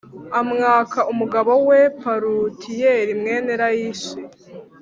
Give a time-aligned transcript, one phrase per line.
[0.39, 4.17] amwaka umugabo we Palutiyeli mwene Layishi.